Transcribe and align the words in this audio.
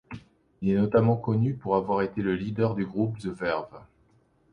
Il 0.63 0.71
est 0.71 0.77
notamment 0.77 1.15
connu 1.15 1.53
pour 1.53 1.75
avoir 1.75 2.01
été 2.01 2.23
le 2.23 2.33
leader 2.33 2.73
du 2.73 2.87
groupe 2.87 3.19
The 3.19 3.27
Verve. 3.27 3.81